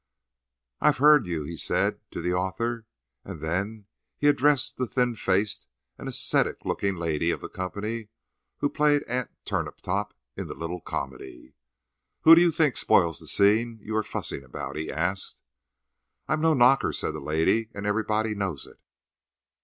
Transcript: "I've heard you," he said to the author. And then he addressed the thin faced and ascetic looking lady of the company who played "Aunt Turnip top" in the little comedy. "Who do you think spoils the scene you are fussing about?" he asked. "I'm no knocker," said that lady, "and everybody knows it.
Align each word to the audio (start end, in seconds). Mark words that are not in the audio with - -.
"I've 0.79 0.97
heard 0.97 1.27
you," 1.27 1.43
he 1.43 1.55
said 1.57 1.99
to 2.09 2.21
the 2.21 2.33
author. 2.33 2.87
And 3.23 3.39
then 3.39 3.85
he 4.17 4.25
addressed 4.25 4.77
the 4.77 4.87
thin 4.87 5.13
faced 5.15 5.67
and 5.95 6.09
ascetic 6.09 6.65
looking 6.65 6.95
lady 6.95 7.29
of 7.29 7.39
the 7.41 7.49
company 7.49 8.09
who 8.57 8.69
played 8.71 9.03
"Aunt 9.03 9.29
Turnip 9.45 9.79
top" 9.81 10.15
in 10.35 10.47
the 10.47 10.55
little 10.55 10.81
comedy. 10.81 11.53
"Who 12.21 12.33
do 12.33 12.41
you 12.41 12.49
think 12.49 12.77
spoils 12.77 13.19
the 13.19 13.27
scene 13.27 13.77
you 13.83 13.95
are 13.95 14.01
fussing 14.01 14.43
about?" 14.43 14.75
he 14.75 14.91
asked. 14.91 15.43
"I'm 16.27 16.41
no 16.41 16.55
knocker," 16.55 16.93
said 16.93 17.11
that 17.13 17.19
lady, 17.19 17.69
"and 17.75 17.85
everybody 17.85 18.33
knows 18.33 18.65
it. 18.65 18.79